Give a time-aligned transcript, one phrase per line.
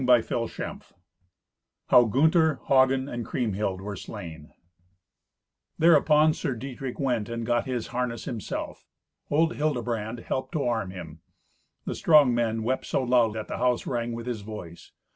[0.03, 0.83] Thirty Ninth Adventure
[1.89, 4.51] How Gunther, Hagen, and Kriemhild Were Slain
[5.77, 8.87] Thereupon Sir Dietrich went and got his harness himself.
[9.29, 11.21] Old Hildebrand helped to arm him.
[11.85, 14.91] The strong man wept so loud that the house rang with his voice.